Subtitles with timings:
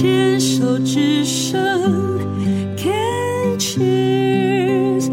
[0.00, 1.58] 牵手之声
[2.76, 5.10] ，Can cheers，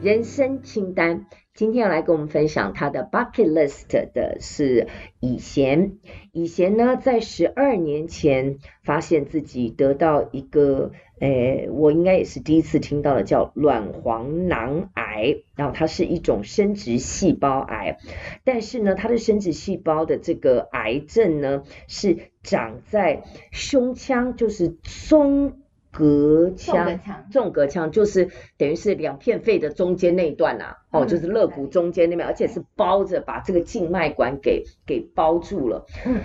[0.00, 4.88] 人生清单，今天要来跟我们分享他的 bucket list 的是
[5.20, 5.98] 以贤。
[6.32, 10.92] 以贤呢，在十二年前发现自己得到一个。
[11.20, 17.98] 诶，我应该也是第一次听到的，叫卵黄囊癌，然后它是一种生殖细胞癌，
[18.42, 23.22] 但是呢，它的生殖细胞的这个癌症呢，是长在
[23.52, 24.70] 胸腔，就是
[25.08, 25.61] 中
[25.92, 26.98] 隔腔，
[27.30, 36.22] 纵隔腔就是等于是两片肺的中间那一段呐、啊，哦，就是肋骨中间那边，而且是包着，把这个静脉管给给包住了，嗯，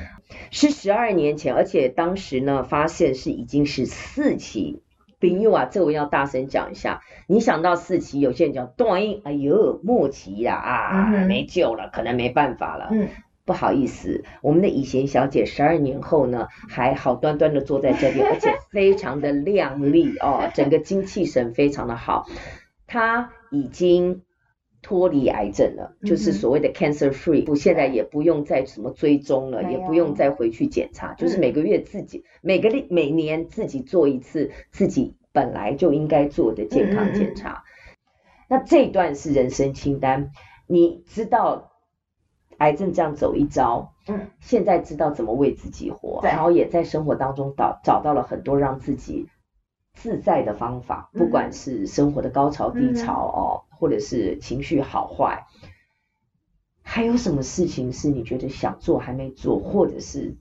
[0.51, 4.81] 是十二年前，而且当时呢，发现是已经是四期。
[5.19, 7.01] 朋友啊，这我要大声讲一下。
[7.25, 12.89] 你想到四期，有些人讲断，哎呦，末期呀啊，嗯、没救了，可能没办法了。
[12.91, 13.07] 嗯，
[13.47, 22.27] 不好意思，我们的以贤小姐十二年后呢，还好端端的坐在这里， 而且非常的靓丽哦，整个精气神非常的好。
[22.85, 24.21] 她已经。
[24.79, 37.63] 脱离癌症了，就是所谓的 cancer free，不，现在也不用再什么追踪了，也不用再回去检查，就是每个月自己每个每年自己做一次自己本来就应该做的健康检查。
[38.47, 40.29] 那这段是人生清单，
[40.67, 41.71] 你知道
[42.57, 49.27] 癌症这样走一遭，嗯，现在知道怎么为自己活，然后也在生活当中找找到了很多让自己
[49.93, 53.63] 自在的方法，不管是生活的高潮低潮哦。
[53.79, 55.45] 或者是情绪好坏，
[56.81, 60.35] 还有什么事情是你觉得想做还没做，或者是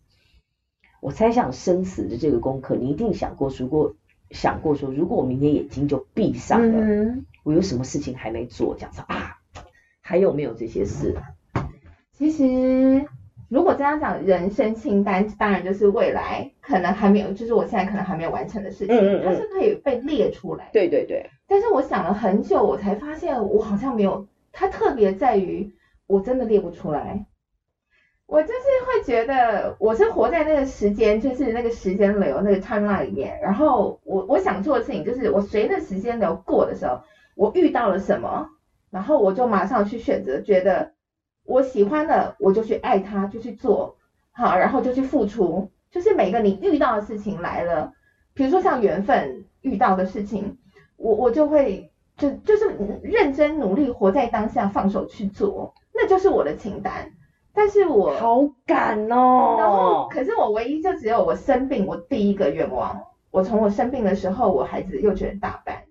[1.02, 3.94] 我猜想生死的这个功课，你一定想过，如果
[4.30, 8.74] 想过说，如果我明天眼睛就闭上了，嗯、我有什么事情还没做？
[8.74, 9.36] 讲说啊，
[10.00, 11.14] 还有没有这些事？
[12.18, 13.04] 其实，
[13.50, 20.70] 如果这样讲，人生清单当然就是未来可能还没有，就是我现在可能还没有完成的事情，嗯嗯嗯，它是可以被列出来。
[20.72, 21.28] 对对对。
[21.46, 25.70] 但是我想了很久，我才发现我好像没有，它特别在于
[26.06, 27.26] 我真的列不出来。
[28.24, 28.54] 我就是
[28.86, 33.38] 会觉得我是活在那个时间，就是那个时间流那个 timeline 里面。
[33.42, 36.98] 然后我我想做的事情就是，我随着时间流过的时候，
[37.36, 38.48] 我遇到了什么，
[38.90, 40.92] 然后我就马上去选择，觉得
[41.46, 43.96] 我喜欢的我就去爱他，就去做，
[44.32, 45.70] 好，然后就去付出。
[45.90, 47.92] 就是每个你遇到的事情来了，
[48.34, 50.58] 比如说像缘分遇到的事情。
[50.98, 57.12] 我我就会就就是认真努力活在当下，放手去做，那就是我的清单。
[57.52, 59.56] 但是我好赶哦。
[59.58, 65.82] 然后，可是我唯一就只有我生病，我第一个愿望，我从我生病的时候，我孩子幼稚园大班，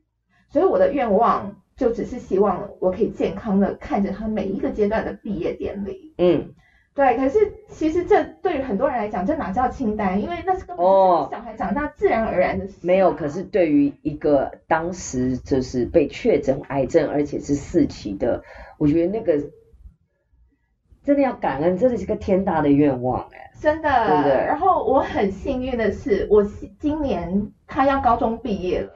[0.49, 6.13] 所以我的愿望就只是希望我可以健康的看着他每一个阶段的毕业典礼。
[6.17, 6.53] 嗯。
[6.93, 7.37] 对，可是
[7.67, 10.21] 其实这对于很多人来讲，这哪叫清单？
[10.21, 12.75] 因为那是根本就是小孩长大自然而然的事。
[12.83, 18.41] 没有，可是对于一个当时就是被确诊癌症，而且是四期的，
[18.77, 19.37] 我觉得那个
[21.05, 24.23] 真的要感恩，真的是个天大的愿望哎，真的。
[24.23, 24.45] 对对？
[24.45, 26.43] 然后我很幸运的是，我
[26.79, 28.89] 今年他要高中毕业了，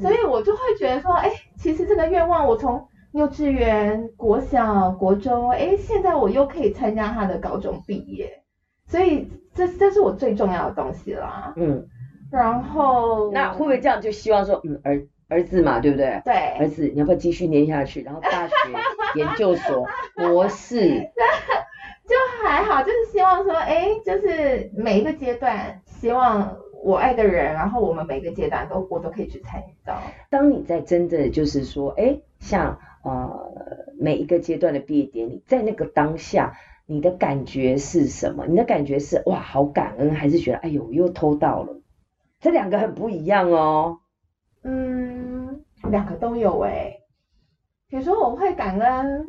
[0.00, 2.86] 所以我就会觉得说，哎，其实这个愿望我从。
[3.12, 8.42] 幼稚园、国小、国中，哎，现在我又可以参加他的高中毕业，
[8.86, 11.52] 所以这这是我最重要的东西啦。
[11.56, 11.86] 嗯，
[12.30, 16.20] 然后那会不会这样就希望说，嗯，儿儿子嘛，对不对？
[16.24, 18.02] 对，儿子，你要不要继续念下去？
[18.02, 18.54] 然后大学、
[19.16, 21.10] 研究所、博士，
[22.06, 30.00] 就还好，就是希望说，哎，就是每一个阶段，希望我爱的人，然后我们每个阶段都我都可以去参与到。
[30.30, 32.78] 当你在真的就是说，哎，像。
[33.04, 33.50] 呃，
[33.98, 36.56] 每一个阶段的毕业典礼，在那个当下，
[36.86, 38.46] 你的感觉是什么？
[38.46, 41.80] 你的感觉是哇，好感恩，还是觉得哎呦，又偷到了？
[42.38, 43.98] 这两个很不一样哦。
[44.64, 46.92] 嗯，两个都有哎。
[47.88, 49.26] 比如说，我会感恩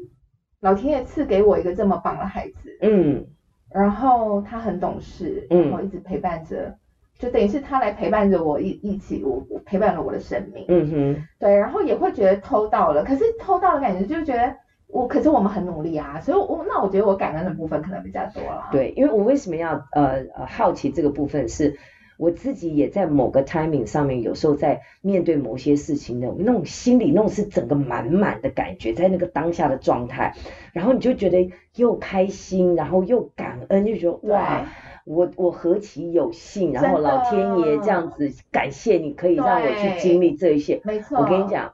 [0.62, 3.26] 老天爷赐给我一个这么棒的孩子，嗯，
[3.70, 6.78] 然后他很懂事，然后一直陪伴着。
[7.20, 10.66] 就等于是他来陪伴着我一一起，我我陪伴了我的生命。
[10.68, 14.54] 嗯哼，对，然后也会觉得偷到了，可是偷到的感觉就是觉得
[14.88, 18.68] 我，可是我们很努力啊，所以我那我觉得我感恩的部分可能比较多了。
[18.72, 21.78] 对，因为我为什么要呃呃好奇这个部分是，
[22.18, 30.36] 我自己也在某个 timing 上面，有时候在面对某些事情的那种心里那种是整个满满的感觉，在那个当下的状态，
[30.74, 34.66] 然后你就觉得又开心，然后又感恩，就觉得哇。
[35.06, 40.80] 我我何其有幸，然后老天爷这样子感谢你，可以让我去经历这一切。
[40.86, 41.74] 没错，我跟你讲，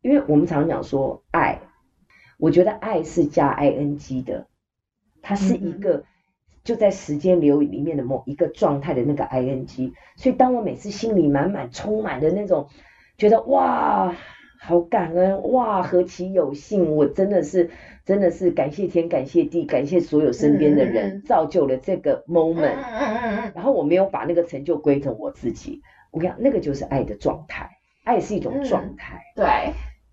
[0.00, 1.60] 因为我们常讲说爱，
[2.38, 4.46] 我觉得爱是加 ing 的，
[5.20, 6.04] 它是一个
[6.66, 9.92] 就在时间流里面的某一个状态的那个 ing。
[10.16, 12.66] 所以当我每次心里满满充满的那种，
[13.16, 14.14] 觉得哇，
[14.60, 17.70] 好感恩，哇，何其有幸，我真的是
[18.04, 22.74] 真的是感谢天，感谢地，感谢所有身边的人，造就了这个 moment。
[23.54, 25.80] 然后我没有把那个成就归成我自己，
[26.10, 27.70] 我跟你讲，那个就是爱的状态，
[28.02, 29.46] 爱是一种状态，对。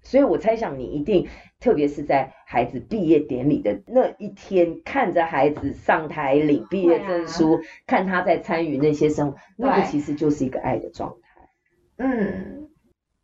[0.03, 1.27] 所以我猜想你一定，
[1.59, 11.49] 特别是在孩子毕业典礼的那一天，看着孩子上台领毕业证书，啊、看他在参与那些生活，那个其实就是一个爱的状态。
[11.95, 12.69] 嗯，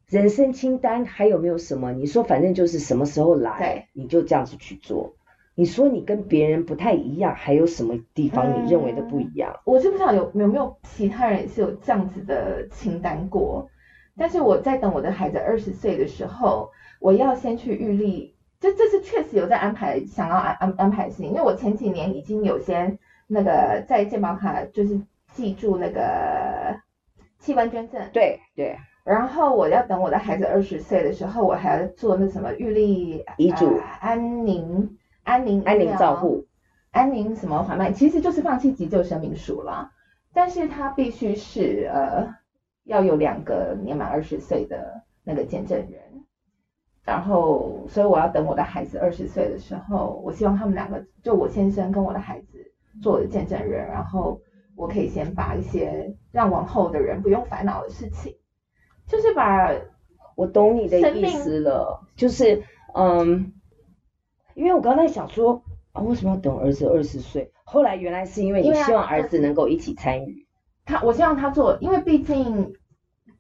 [0.08, 1.92] 人生清单还有没有什么？
[1.92, 5.16] 你说反正就是什么时候来，你就这样子去做。
[5.56, 9.52] 你说你跟别人不太一样，还有什么地方你认为的不一样？
[9.52, 13.70] 嗯、我是不知道有有没有其他人也是有这样子的清单过。
[14.20, 16.70] 但是我在等我的孩子二十岁的时候，
[17.00, 21.30] 我要先去预立，这这是确实有在安排，想要安安安排的事情。
[21.30, 25.00] 因为我前几年已经有先那个在健保卡就是
[25.32, 26.78] 记住那个
[27.40, 28.78] 器官捐赠，对对。
[29.06, 36.46] 然后我要等我的孩子二十岁的时候，我还要做那什么预立遗嘱、呃、安宁安宁安宁照护、
[36.92, 39.90] 安宁什么缓慢，其实就是放弃急救声明书了。
[40.34, 42.36] 但是它必须是呃。
[42.90, 46.02] 要有两个年满二十岁的那个见证人，
[47.06, 54.42] 然后，所以我要等我的孩子二十岁的时候，我希望他们两个，就我先生跟我的孩子做我的见证人，然后
[54.76, 58.36] 我可以先把一些让往后的人不用烦恼的事情，
[59.06, 59.72] 就是把，
[60.36, 62.64] 我懂你的意思了，就是，
[62.96, 63.54] 嗯，
[64.56, 65.62] 因为我刚才想说，
[65.92, 67.52] 啊，为什么要等儿子二十岁？
[67.66, 70.48] 后来原来是因为你希望儿子能够一起参与，
[70.86, 72.74] 他，我希望他做，因为毕竟。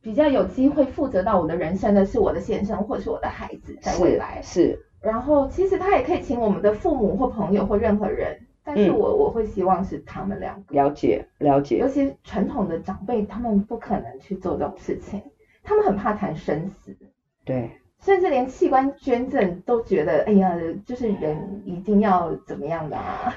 [0.01, 10.73] 比较有机会负责到我的人生的是我的先生或者是我的孩子在未来是，是，然后其实他也可以请我们的父母或朋友或任何人，但是我、嗯、我会希望是他们两个。
[10.73, 15.21] 了解了解，尤其传统的长辈他们不可能去做这种事情，
[15.63, 16.95] 他们很怕谈生死，
[17.43, 17.69] 对，
[17.99, 23.33] 甚至连器官捐赠都觉得哎呀，就是人一定要怎么样的啊，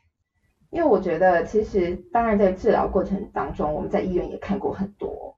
[0.70, 5.29] 因为我觉得其实当然在治疗过程当中，我们在医院也看过很多。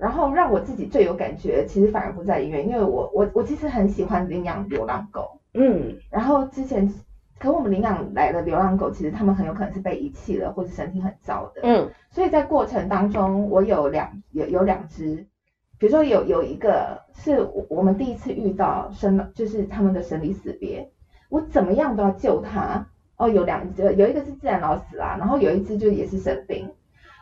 [0.00, 6.90] 然后让我自己最有感觉，其实反而不在医院，因为我我我其实很喜欢领养流浪狗，嗯，然后之前，
[7.38, 15.26] 可我们领养来的流浪狗，其实他们很有可能是被遗弃了，或者身体很糟的，嗯，所以在过程当中，我有两有有两只，
[15.78, 20.90] 比如说有有一个是我我们第一次遇到生，就是他们的生离死别，
[21.28, 22.86] 我怎么样都要救它，
[23.18, 26.70] 哦，有两只，有一个是自然老死啦，然后有一只就也是生病。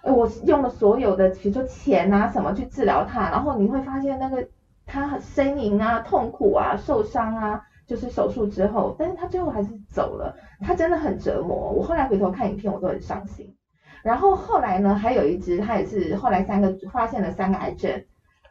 [0.04, 4.48] 我用了所有的，比如说钱啊什么去治疗他，然后你会发现那个
[4.86, 11.70] 他呻吟啊、痛苦啊、受伤啊，就是手术之后，但是他最后还是走了，他真的很折磨。
[11.72, 13.54] 我后来回头看影片，我都很伤心。
[14.02, 18.04] 然后后来呢，还有一只，他也是后来三个发现了三个癌症，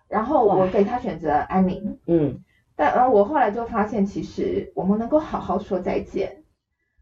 [0.10, 2.44] 然后我给他选择安宁，嗯，
[2.76, 6.44] 但呃我后来就发现，其实我们能够好好说再见，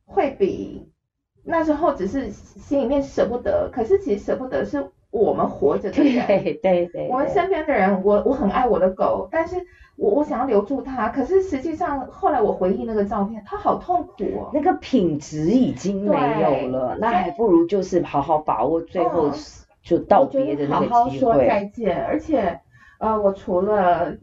[0.05, 0.91] 会比。
[1.47, 9.55] 那时候只是心里面舍不得，可是其实舍不得是我们活着的人，对对对，我们身边的人，我我很爱我的狗，但是
[9.95, 19.31] 我我想要留住它，可是实际上后来我回忆那个照片，它好痛苦哦，那个品质已经没有了，那还不如就是好好把握最后
[19.83, 22.59] 就道别的那个机会，好好说再见，而且
[22.97, 24.17] 呃，我除了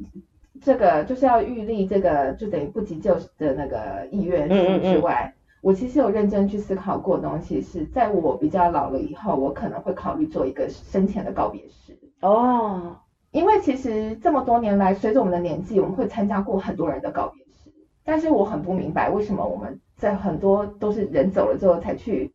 [0.60, 5.22] 这个就是要预立这个就等于不急救的那个意愿书之外。
[5.24, 11.96] 嗯嗯嗯我其实有认真去思考过东西，是在我比较老了以后，我可能会考虑做一个生前的告别式。
[12.20, 12.96] 哦，
[13.30, 17.70] 因为其实这么多年来，随着我们的年纪，我们会参加过很多人的告别式，
[18.04, 22.34] 但是我很不明白为什么我们在很多都是人走了之后才去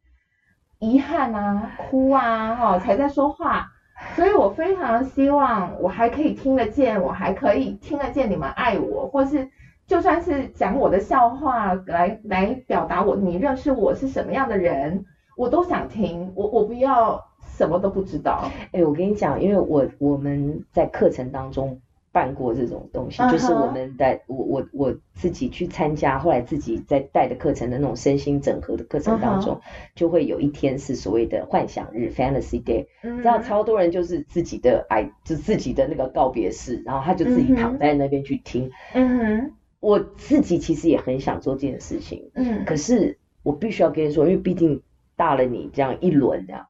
[0.79, 3.67] 遗憾啊、哭啊，哈，才在说话。
[4.15, 9.49] 所以我非常希望我还可以听得见，我还可以听得见你们爱我，或是。
[9.87, 15.05] 就算是讲我的笑话来来表达我，你认识我是什么样的人，
[15.37, 16.33] 我都想听。
[16.35, 17.23] 我我不要
[17.57, 18.51] 什么都不知道。
[18.73, 21.79] 哎，我跟你讲，因为我我们在课程当中
[22.11, 23.31] 办过这种东西，uh -huh.
[23.31, 29.61] 就是我们在我我我自己去参加，后来自己在带的课程的那种身心整合的课程当中，uh -huh.
[29.95, 32.87] 就会有一天是所谓的幻想日 （Fantasy Day）。
[33.03, 38.69] 你知道，超多人就是自己的爱，就自己的那个告别式，然后他就自己躺在那边去听。
[38.93, 39.51] 嗯哼。
[39.79, 44.81] 我自己其实也很想做这件事情，嗯，可是我必须要跟你说，因为毕竟
[45.15, 46.67] 大了你这样一轮这样，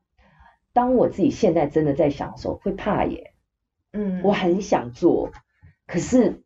[0.74, 3.34] 当我自己现在真的在想的时候，会怕耶，
[3.94, 5.32] 嗯，我很想做，
[5.86, 6.44] 可是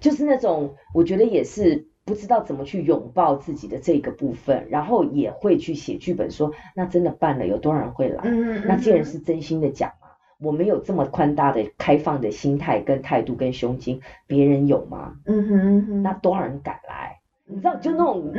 [0.00, 8.22] 就是那种我觉得也是不知道怎么去拥抱自己的这个部分，然后也会去写剧本说，那真的办了有多少人会来？
[8.24, 9.99] 嗯嗯，那既然是真心的讲嘛，
[10.40, 15.16] 我们有这么宽大的开放的心态跟态度跟胸襟，别人有吗？
[15.26, 17.20] 嗯哼嗯哼，那多少人敢来？
[17.46, 18.32] 你知道就那种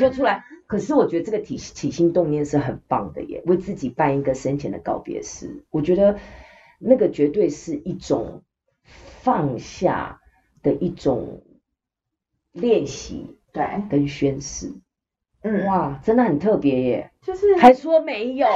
[0.00, 0.44] 就出来。
[0.66, 6.18] 可是我觉得这个起起心动念是很棒的耶，为自己办一个生前的告别式，我觉得
[6.78, 8.42] 那个绝对是一种
[8.82, 10.20] 放下
[10.64, 11.42] 的一种
[12.50, 14.72] 练习，对，跟宣誓。
[15.42, 18.48] 嗯，哇，真的很特别耶，就是还说没有，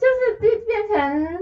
[0.00, 1.38] 就是变变成，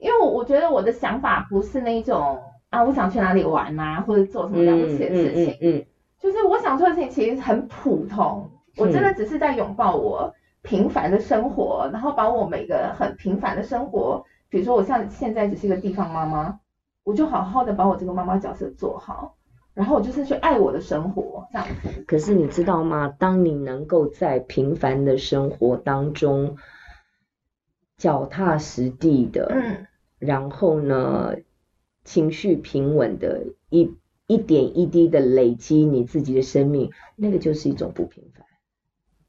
[0.00, 5.86] 因为我我觉得我的想法不是那种啊，我想去哪里玩啊，或者做什么了不起的事情，嗯，嗯，嗯，嗯，
[6.18, 8.50] 就是我想做的事情其实很普通。
[8.78, 10.32] 我真的只是在拥抱我
[10.62, 16.58] 平凡的生活，嗯、然后把我每个很平凡的生活，比如说我像现在只是一个地方妈妈，
[17.04, 19.34] 我就好好的把我这个妈妈角色做好，
[19.74, 22.02] 然后我就是去爱我的生活这样子。
[22.06, 23.14] 可是你知道吗？
[23.18, 26.56] 当你能够在平凡的生活当中
[28.02, 29.86] 脚踏实地的，嗯，
[30.18, 31.36] 然后呢，
[32.02, 33.94] 情绪平稳的一
[34.26, 38.44] 一点一滴的累积你自己的生命，那个就是一种不平凡。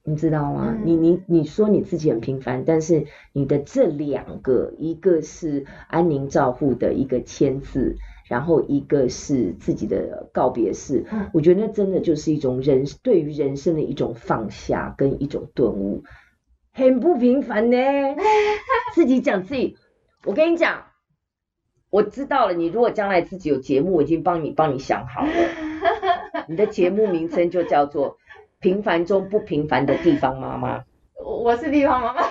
[0.04, 0.76] 你知道吗？
[0.76, 7.96] 嗯、你你你说你自己很平凡，但是你的这两个，一个是安宁照护的一个签字，
[8.28, 16.04] 然后一个是自己的告别式，嗯、我觉得那真的就是一种人对于人生的一种放下跟一种顿悟，
[16.72, 17.78] 很不平凡呢。
[18.94, 19.78] 自己讲自己，
[20.26, 20.86] 我跟你讲，
[21.90, 22.54] 我知道了。
[22.54, 25.32] 你如果将来自己有节目，我已经帮你帮你想好了，
[26.48, 28.18] 你的节目名称就叫做。
[28.60, 30.86] 平凡中不平凡的地方妈妈，
[31.22, 32.22] 我是地方妈妈，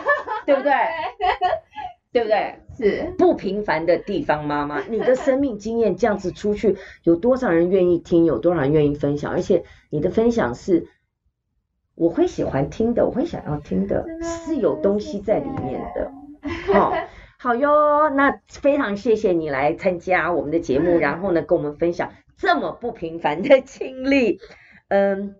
[0.47, 0.73] 对不对？
[2.11, 2.54] 对不对？
[2.75, 8.25] 是不平凡的地方妈妈，你的生命经验这样子出去，有多少人愿意听？
[8.25, 9.31] 有多少人愿意分享？
[9.31, 10.88] 而且你的分享是
[11.95, 16.11] 我会喜欢听的，我会想要听的，是有东西在里面的。
[16.72, 16.94] 好，
[17.38, 24.40] 好哟，那非常谢谢你来参加我们的节目，然后呢，跟我们分享这么不平凡的经历。
[24.88, 25.37] 嗯。